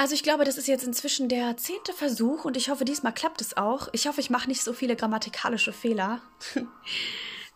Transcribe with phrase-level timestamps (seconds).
[0.00, 3.42] Also ich glaube, das ist jetzt inzwischen der zehnte Versuch und ich hoffe, diesmal klappt
[3.42, 3.88] es auch.
[3.92, 6.22] Ich hoffe, ich mache nicht so viele grammatikalische Fehler.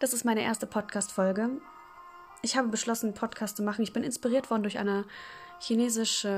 [0.01, 1.49] Das ist meine erste Podcast-Folge.
[2.43, 3.83] Ich habe beschlossen, einen Podcast zu machen.
[3.83, 5.07] Ich bin inspiriert worden durch eine
[5.61, 6.29] chinesische,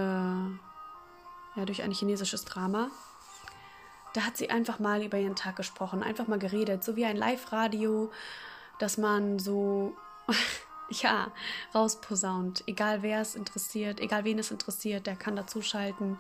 [1.56, 2.90] ja, durch ein chinesisches Drama.
[4.12, 7.16] Da hat sie einfach mal über ihren Tag gesprochen, einfach mal geredet, so wie ein
[7.16, 8.12] Live-Radio,
[8.78, 9.96] dass man so
[10.90, 11.32] ja,
[11.74, 12.64] rausposaunt.
[12.66, 16.19] Egal wer es interessiert, egal wen es interessiert, der kann dazuschalten.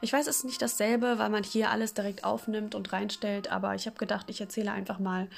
[0.00, 3.74] Ich weiß, es ist nicht dasselbe, weil man hier alles direkt aufnimmt und reinstellt, aber
[3.74, 5.28] ich habe gedacht, ich erzähle einfach mal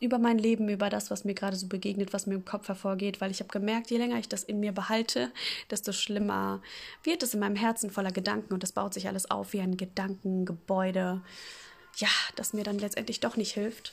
[0.00, 3.20] über mein Leben, über das, was mir gerade so begegnet, was mir im Kopf hervorgeht,
[3.20, 5.30] weil ich habe gemerkt, je länger ich das in mir behalte,
[5.70, 6.60] desto schlimmer
[7.02, 9.76] wird es in meinem Herzen voller Gedanken und das baut sich alles auf wie ein
[9.76, 11.22] Gedankengebäude,
[11.96, 13.92] ja, das mir dann letztendlich doch nicht hilft.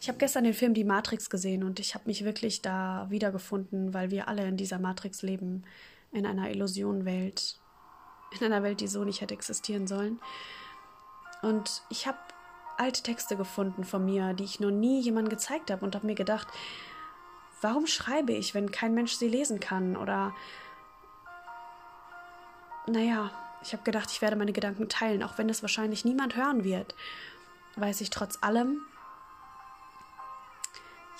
[0.00, 3.92] Ich habe gestern den Film Die Matrix gesehen und ich habe mich wirklich da wiedergefunden,
[3.92, 5.62] weil wir alle in dieser Matrix leben,
[6.10, 7.60] in einer Illusionenwelt,
[8.38, 10.18] in einer Welt, die so nicht hätte existieren sollen.
[11.42, 12.16] Und ich habe
[12.78, 16.14] alte Texte gefunden von mir, die ich noch nie jemandem gezeigt habe und habe mir
[16.14, 16.48] gedacht,
[17.60, 19.98] warum schreibe ich, wenn kein Mensch sie lesen kann?
[19.98, 20.34] Oder
[22.86, 23.30] naja,
[23.62, 26.94] ich habe gedacht, ich werde meine Gedanken teilen, auch wenn es wahrscheinlich niemand hören wird.
[27.76, 28.80] Weiß ich trotz allem,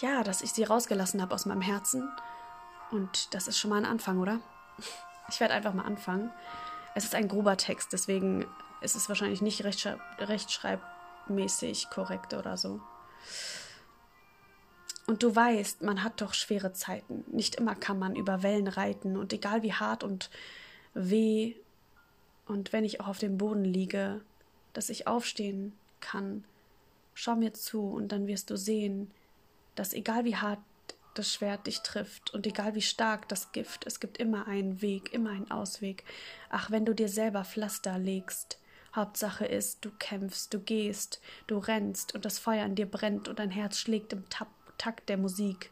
[0.00, 2.10] ja, dass ich sie rausgelassen habe aus meinem Herzen.
[2.90, 4.40] Und das ist schon mal ein Anfang, oder?
[5.28, 6.32] Ich werde einfach mal anfangen.
[6.94, 8.46] Es ist ein grober Text, deswegen
[8.80, 12.80] ist es wahrscheinlich nicht rechtschreib rechtschreibmäßig korrekt oder so.
[15.06, 17.24] Und du weißt, man hat doch schwere Zeiten.
[17.28, 19.16] Nicht immer kann man über Wellen reiten.
[19.16, 20.30] Und egal wie hart und
[20.94, 21.54] weh
[22.46, 24.20] und wenn ich auch auf dem Boden liege,
[24.72, 26.44] dass ich aufstehen kann,
[27.14, 29.10] schau mir zu und dann wirst du sehen,
[29.80, 30.58] dass egal wie hart
[31.14, 35.14] das Schwert dich trifft und egal wie stark das Gift, es gibt immer einen Weg,
[35.14, 36.04] immer einen Ausweg.
[36.50, 38.58] Ach, wenn du dir selber Pflaster legst,
[38.94, 43.38] Hauptsache ist, du kämpfst, du gehst, du rennst und das Feuer in dir brennt und
[43.38, 45.70] dein Herz schlägt im Takt der Musik.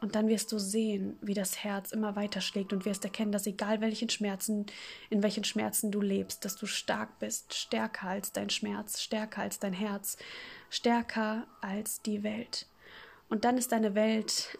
[0.00, 3.46] Und dann wirst du sehen, wie das Herz immer weiter schlägt und wirst erkennen, dass
[3.46, 4.64] egal welchen Schmerzen,
[5.10, 9.58] in welchen Schmerzen du lebst, dass du stark bist, stärker als dein Schmerz, stärker als
[9.58, 10.16] dein Herz,
[10.70, 12.66] stärker als die Welt.
[13.28, 14.58] Und dann ist deine Welt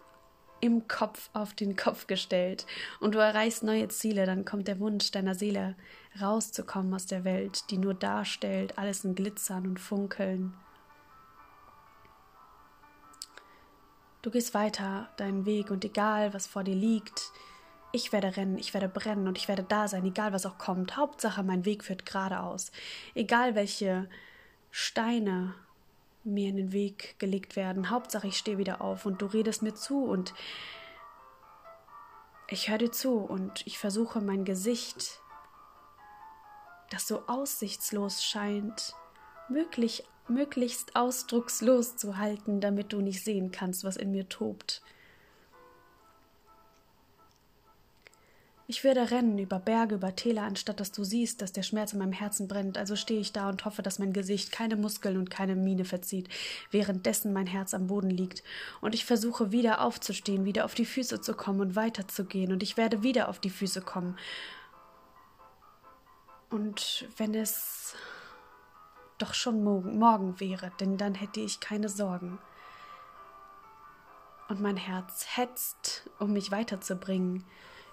[0.60, 2.66] im Kopf auf den Kopf gestellt
[3.00, 5.76] und du erreichst neue Ziele, dann kommt der Wunsch deiner Seele
[6.20, 10.54] rauszukommen aus der Welt, die nur darstellt, alles in Glitzern und Funkeln.
[14.22, 17.30] Du gehst weiter deinen Weg und egal, was vor dir liegt,
[17.92, 20.96] ich werde rennen, ich werde brennen und ich werde da sein, egal was auch kommt.
[20.96, 22.70] Hauptsache, mein Weg führt geradeaus.
[23.14, 24.08] Egal welche
[24.70, 25.54] Steine
[26.24, 27.90] mir in den Weg gelegt werden.
[27.90, 30.34] Hauptsache, ich stehe wieder auf und du redest mir zu und
[32.48, 35.20] ich höre dir zu und ich versuche mein Gesicht,
[36.90, 38.94] das so aussichtslos scheint,
[39.48, 44.82] möglich, möglichst ausdruckslos zu halten, damit du nicht sehen kannst, was in mir tobt.
[48.70, 52.00] Ich werde rennen über Berge, über Täler, anstatt dass du siehst, dass der Schmerz in
[52.00, 52.76] meinem Herzen brennt.
[52.76, 56.28] Also stehe ich da und hoffe, dass mein Gesicht keine Muskeln und keine Miene verzieht,
[56.70, 58.42] währenddessen mein Herz am Boden liegt.
[58.82, 62.52] Und ich versuche wieder aufzustehen, wieder auf die Füße zu kommen und weiterzugehen.
[62.52, 64.18] Und ich werde wieder auf die Füße kommen.
[66.50, 67.94] Und wenn es
[69.16, 72.38] doch schon morgen, morgen wäre, denn dann hätte ich keine Sorgen.
[74.50, 77.46] Und mein Herz hetzt, um mich weiterzubringen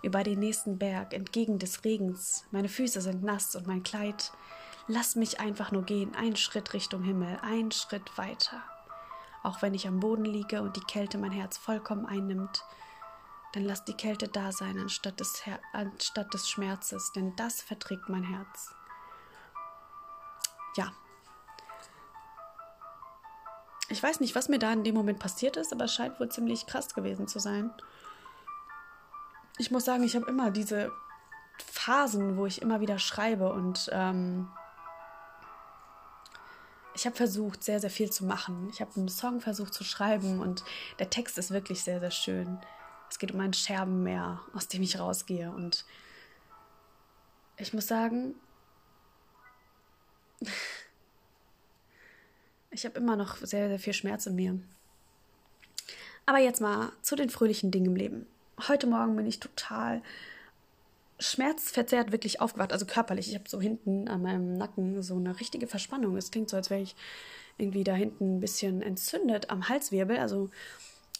[0.05, 2.45] über den nächsten Berg, entgegen des Regens.
[2.51, 4.31] Meine Füße sind nass und mein Kleid.
[4.87, 8.61] Lass mich einfach nur gehen, einen Schritt Richtung Himmel, einen Schritt weiter.
[9.43, 12.63] Auch wenn ich am Boden liege und die Kälte mein Herz vollkommen einnimmt,
[13.53, 18.07] dann lass die Kälte da sein anstatt des, Her anstatt des Schmerzes, denn das verträgt
[18.07, 18.75] mein Herz.
[20.75, 20.91] Ja.
[23.89, 26.29] Ich weiß nicht, was mir da in dem Moment passiert ist, aber es scheint wohl
[26.29, 27.71] ziemlich krass gewesen zu sein
[29.57, 30.91] ich muss sagen, ich habe immer diese
[31.57, 34.49] Phasen, wo ich immer wieder schreibe und ähm,
[36.93, 38.69] ich habe versucht, sehr, sehr viel zu machen.
[38.71, 40.63] Ich habe einen Song versucht zu schreiben und
[40.99, 42.59] der Text ist wirklich sehr, sehr schön.
[43.09, 45.85] Es geht um ein Scherbenmeer, aus dem ich rausgehe und
[47.57, 48.35] ich muss sagen,
[52.71, 54.59] ich habe immer noch sehr, sehr viel Schmerz in mir.
[56.25, 58.27] Aber jetzt mal zu den fröhlichen Dingen im Leben
[58.67, 60.01] heute Morgen bin ich total
[61.19, 63.29] schmerzverzerrt wirklich aufgewacht, also körperlich.
[63.29, 66.17] Ich habe so hinten an meinem Nacken so eine richtige Verspannung.
[66.17, 66.95] Es klingt so, als wäre ich
[67.57, 70.17] irgendwie da hinten ein bisschen entzündet am Halswirbel.
[70.17, 70.49] Also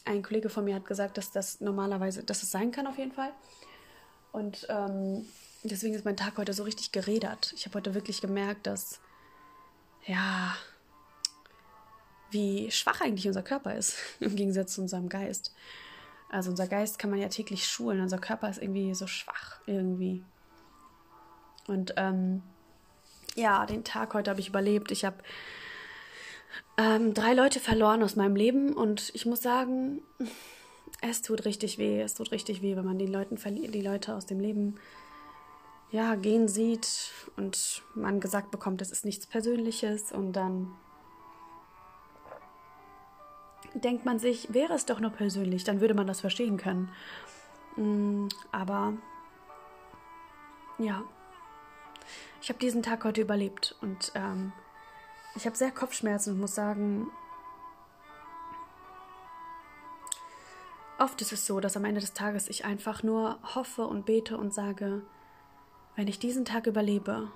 [0.04, 3.14] ein Kollege von mir hat gesagt, dass das normalerweise, dass es sein kann auf jeden
[3.14, 3.32] Fall.
[4.34, 5.26] Und ähm,
[5.64, 7.54] deswegen ist mein Tag heute so richtig geredert.
[7.56, 9.00] Ich habe heute wirklich gemerkt, dass,
[10.06, 10.58] ja,
[12.32, 15.54] wie schwach eigentlich unser Körper ist, im Gegensatz zu unserem Geist.
[16.30, 20.24] Also unser Geist kann man ja täglich schulen, unser Körper ist irgendwie so schwach irgendwie.
[21.68, 22.42] Und ähm,
[23.36, 24.92] ja, den Tag heute habe ich überlebt.
[24.92, 25.18] Ich habe
[26.78, 30.02] ähm, drei Leute verloren aus meinem Leben und ich muss sagen,
[31.02, 32.02] es tut richtig weh.
[32.02, 33.38] Es tut richtig weh, wenn man die, Leuten
[33.72, 34.76] die Leute aus dem Leben
[35.92, 40.74] ja, gehen sieht und man gesagt bekommt, es ist nichts Persönliches und dann
[43.76, 46.90] denkt man sich, wäre es doch nur persönlich, dann würde man das verstehen können.
[47.76, 48.94] Mm, aber
[50.78, 51.04] ja,
[52.42, 54.52] ich habe diesen Tag heute überlebt und ähm,
[55.36, 57.08] ich habe sehr Kopfschmerzen und muss sagen,
[60.98, 64.38] oft ist es so, dass am Ende des Tages ich einfach nur hoffe und bete
[64.38, 65.02] und sage,
[65.96, 67.32] wenn ich diesen Tag überlebe,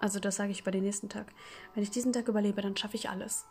[0.00, 1.26] also das sage ich über den nächsten Tag,
[1.74, 3.46] wenn ich diesen Tag überlebe, dann schaffe ich alles.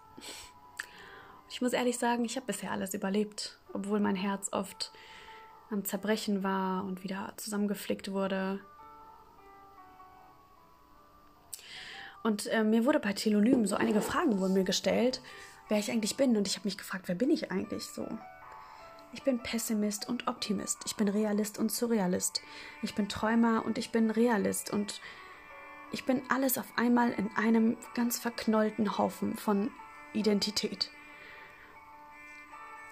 [1.50, 4.92] Ich muss ehrlich sagen, ich habe bisher alles überlebt, obwohl mein Herz oft
[5.70, 8.60] am Zerbrechen war und wieder zusammengeflickt wurde.
[12.24, 15.22] Und äh, mir wurde bei Telonym so einige Fragen wurden mir gestellt,
[15.70, 16.36] wer ich eigentlich bin.
[16.36, 18.08] Und ich habe mich gefragt, wer bin ich eigentlich so?
[19.14, 20.80] Ich bin Pessimist und Optimist.
[20.86, 22.42] Ich bin Realist und Surrealist.
[22.82, 24.72] Ich bin Träumer und ich bin Realist.
[24.72, 25.02] Und
[25.92, 29.72] ich bin alles auf einmal in einem ganz verknollten Haufen von
[30.14, 30.90] Identität.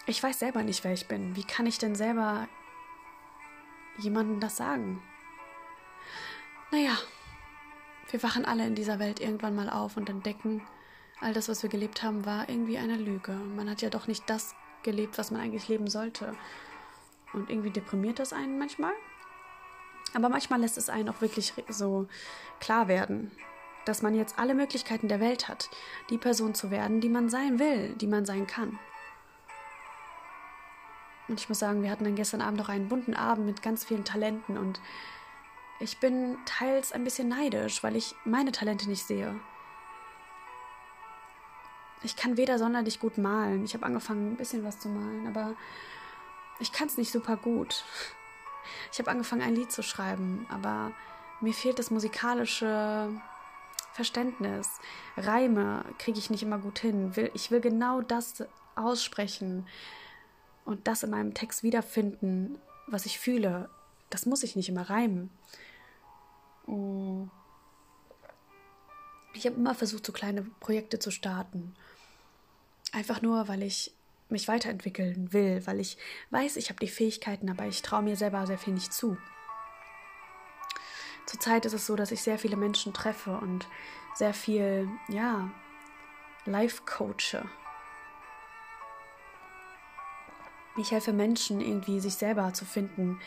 [0.06, 1.36] Ich weiß selber nicht, wer ich bin.
[1.36, 2.48] Wie kann ich denn selber
[3.98, 5.02] jemandem das sagen?
[6.72, 6.98] Naja,
[8.12, 10.62] wir wachen alle in dieser Welt irgendwann mal auf und entdecken,
[11.22, 13.32] all das, was wir gelebt haben, war irgendwie eine Lüge.
[13.32, 16.36] Man hat ja doch nicht das gelebt, was man eigentlich leben sollte.
[17.32, 18.94] Und irgendwie deprimiert das einen manchmal.
[20.14, 22.08] Aber manchmal lässt es einen auch wirklich so
[22.60, 23.32] klar werden,
[23.86, 25.70] dass man jetzt alle Möglichkeiten der Welt hat,
[26.10, 28.80] die Person zu werden, die man sein will, die man sein kann.
[31.28, 33.86] Und ich muss sagen, wir hatten dann gestern Abend noch einen bunten Abend mit ganz
[33.86, 34.82] vielen Talenten und
[35.80, 39.36] ich bin teils ein bisschen neidisch, weil ich meine Talente nicht sehe.
[42.04, 43.64] Ich kann weder sonderlich gut malen.
[43.64, 45.56] Ich habe angefangen, ein bisschen was zu malen, aber
[46.60, 47.84] ich kann es nicht super gut.
[48.92, 50.92] Ich habe angefangen, ein Lied zu schreiben, aber
[51.42, 53.10] mir fehlt das musikalische
[53.94, 54.70] Verständnis.
[55.18, 57.14] Reime kriege ich nicht immer gut hin.
[57.34, 58.44] Ich will genau das
[58.76, 59.68] aussprechen,
[60.66, 62.58] und das in meinem Text wiederfinden,
[62.88, 63.70] was ich fühle,
[64.10, 65.30] das muss ich nicht immer reimen.
[69.34, 71.76] Ich habe immer versucht, so kleine Projekte zu starten.
[72.92, 73.94] Einfach nur, weil ich
[74.30, 75.98] mich weiterentwickeln will, weil ich
[76.30, 79.18] weiß, ich habe die Fähigkeiten, aber ich traue mir selber sehr viel nicht zu.
[81.26, 83.68] Zurzeit ist es so, dass ich sehr viele Menschen treffe und
[84.14, 85.52] sehr viel, ja,
[86.46, 87.44] life coache
[90.78, 93.20] Ich helfe Menschen irgendwie, sich selber zu finden.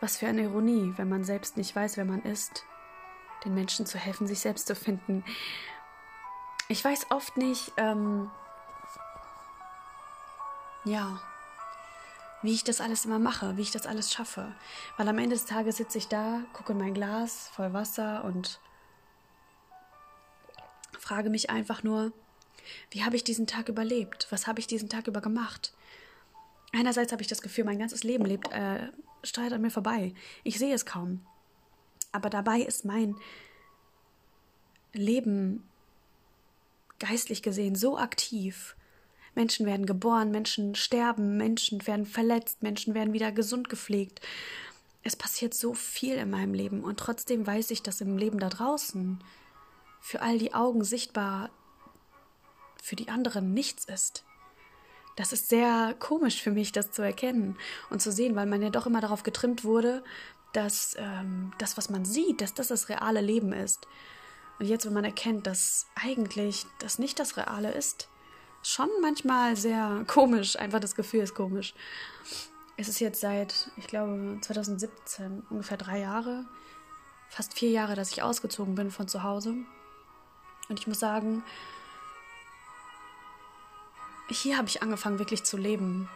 [0.00, 2.64] Was für eine Ironie, wenn man selbst nicht weiß, wer man ist,
[3.44, 5.24] den Menschen zu helfen, sich selbst zu finden.
[6.68, 8.30] Ich weiß oft nicht, ähm,
[10.84, 11.20] ja,
[12.42, 14.54] wie ich das alles immer mache, wie ich das alles schaffe.
[14.96, 18.60] Weil am Ende des Tages sitze ich da, gucke in mein Glas voll Wasser und
[20.98, 22.12] frage mich einfach nur,
[22.90, 24.26] wie habe ich diesen Tag überlebt?
[24.30, 25.72] Was habe ich diesen Tag über gemacht?
[26.72, 28.88] Einerseits habe ich das Gefühl, mein ganzes Leben lebt, äh,
[29.24, 30.14] steuert an mir vorbei.
[30.44, 31.26] Ich sehe es kaum.
[32.12, 33.16] Aber dabei ist mein
[34.92, 35.68] Leben
[36.98, 38.76] geistlich gesehen so aktiv.
[39.34, 44.20] Menschen werden geboren, Menschen sterben, Menschen werden verletzt, Menschen werden wieder gesund gepflegt.
[45.02, 48.48] Es passiert so viel in meinem Leben und trotzdem weiß ich, dass im Leben da
[48.48, 49.22] draußen
[50.00, 51.50] für all die Augen sichtbar
[52.82, 54.24] für die anderen nichts ist
[55.16, 57.56] das ist sehr komisch für mich, das zu erkennen
[57.90, 60.02] und zu sehen, weil man ja doch immer darauf getrimmt wurde,
[60.52, 63.86] dass ähm, das, was man sieht, dass das das reale Leben ist.
[64.58, 68.08] Und jetzt, wenn man erkennt, dass eigentlich das nicht das Reale ist,
[68.62, 71.74] schon manchmal sehr komisch, einfach das Gefühl ist komisch.
[72.76, 76.46] Es ist jetzt seit, ich glaube, 2017, ungefähr drei Jahre,
[77.28, 79.54] fast vier Jahre, dass ich ausgezogen bin von zu Hause.
[80.68, 81.42] Und ich muss sagen,
[84.34, 86.08] hier habe ich angefangen, wirklich zu leben.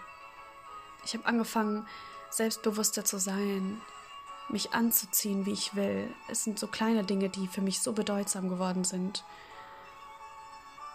[1.04, 1.86] Ich habe angefangen,
[2.30, 3.80] selbstbewusster zu sein,
[4.48, 6.12] mich anzuziehen, wie ich will.
[6.28, 9.24] Es sind so kleine Dinge, die für mich so bedeutsam geworden sind.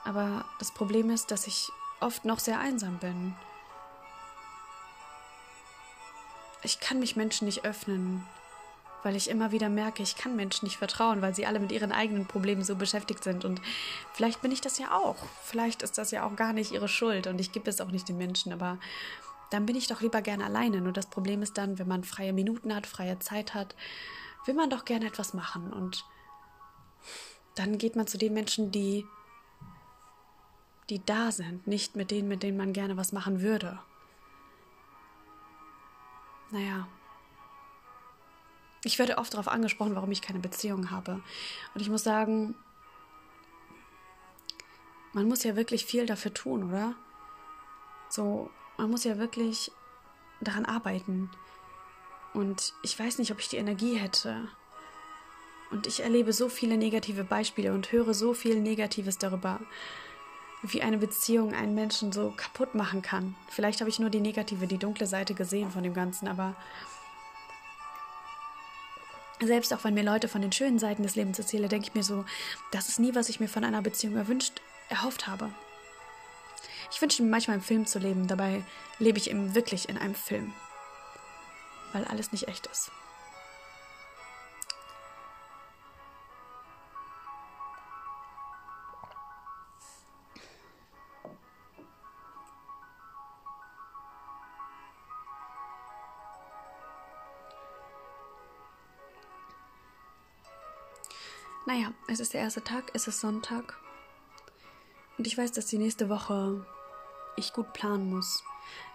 [0.05, 3.35] Aber das Problem ist, dass ich oft noch sehr einsam bin.
[6.63, 8.25] Ich kann mich Menschen nicht öffnen.
[9.03, 11.91] Weil ich immer wieder merke, ich kann Menschen nicht vertrauen, weil sie alle mit ihren
[11.91, 13.45] eigenen Problemen so beschäftigt sind.
[13.45, 13.61] Und
[14.13, 15.17] vielleicht bin ich das ja auch.
[15.43, 18.09] Vielleicht ist das ja auch gar nicht ihre Schuld und ich gebe es auch nicht
[18.09, 18.77] den Menschen, aber
[19.49, 20.81] dann bin ich doch lieber gerne alleine.
[20.81, 23.75] Nur das Problem ist dann, wenn man freie Minuten hat, freie Zeit hat,
[24.45, 25.73] will man doch gerne etwas machen.
[25.73, 26.05] Und
[27.55, 29.05] dann geht man zu den Menschen, die,
[30.89, 33.79] die da sind, nicht mit denen, mit denen man gerne was machen würde.
[36.51, 36.87] Naja,
[38.83, 41.21] ich werde oft darauf angesprochen, warum ich keine Beziehung habe.
[41.73, 42.55] Und ich muss sagen,
[45.13, 46.95] man muss ja wirklich viel dafür tun, oder?
[48.09, 49.71] So, man muss ja wirklich
[50.41, 51.29] daran arbeiten.
[52.33, 54.47] Und ich weiß nicht, ob ich die Energie hätte.
[55.71, 59.59] Und ich erlebe so viele negative Beispiele und höre so viel Negatives darüber,
[60.61, 63.35] wie eine Beziehung einen Menschen so kaputt machen kann.
[63.49, 66.55] Vielleicht habe ich nur die negative, die dunkle Seite gesehen von dem Ganzen, aber
[69.41, 72.03] selbst auch wenn mir Leute von den schönen Seiten des Lebens erzählen, denke ich mir
[72.03, 72.25] so,
[72.71, 75.51] das ist nie, was ich mir von einer Beziehung erwünscht, erhofft habe.
[76.91, 78.63] Ich wünsche mir manchmal im Film zu leben, dabei
[78.97, 80.53] lebe ich eben wirklich in einem Film,
[81.93, 82.91] weil alles nicht echt ist.
[101.69, 103.77] Naja, es ist der erste Tag, es ist Sonntag.
[105.19, 106.65] Und ich weiß, dass die nächste Woche
[107.35, 108.43] ich gut planen muss.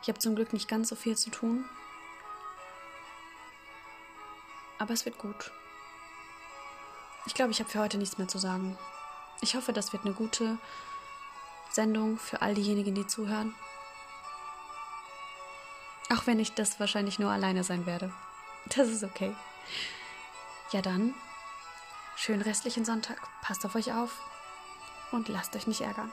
[0.02, 1.64] Ich habe zum Glück nicht ganz so viel zu tun.
[4.81, 5.52] Aber es wird gut.
[7.26, 8.76] Ich glaube, ich habe für heute nichts mehr zu sagen.
[9.40, 10.59] Ich hoffe, das wird eine gute
[11.71, 13.54] Sendung für all diejenigen, die zuhören.
[16.11, 18.12] Auch wenn ich das wahrscheinlich nur alleine sein werde.
[18.75, 19.33] Das ist okay.
[20.73, 21.14] Ja dann,
[22.16, 24.21] Schönen restlichen Sonntag, passt auf euch auf
[25.12, 26.12] und lasst euch nicht ärgern.